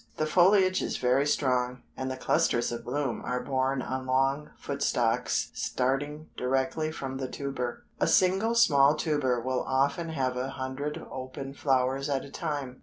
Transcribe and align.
The 0.17 0.25
foliage 0.25 0.81
is 0.81 0.97
very 0.97 1.27
strong, 1.27 1.83
and 1.95 2.09
the 2.09 2.17
clusters 2.17 2.71
of 2.71 2.83
bloom 2.83 3.21
are 3.23 3.39
borne 3.39 3.83
on 3.83 4.07
long 4.07 4.49
foot 4.57 4.81
stalks 4.81 5.51
starting 5.53 6.27
directly 6.35 6.91
from 6.91 7.17
the 7.17 7.27
tuber. 7.27 7.85
A 7.99 8.07
single 8.07 8.55
small 8.55 8.95
tuber 8.95 9.39
will 9.39 9.61
often 9.61 10.09
have 10.09 10.35
a 10.37 10.49
hundred 10.49 11.05
open 11.11 11.53
flowers 11.53 12.09
at 12.09 12.25
a 12.25 12.31
time. 12.31 12.77